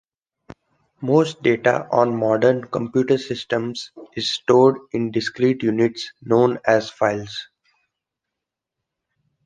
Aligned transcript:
Most 1.01 1.43
data 1.43 1.87
on 1.91 2.17
modern 2.17 2.63
computer 2.63 3.19
systems 3.19 3.91
is 4.15 4.33
stored 4.33 4.77
in 4.93 5.11
discrete 5.11 5.61
units, 5.61 6.11
known 6.23 6.57
as 6.65 6.89
files. 6.89 7.45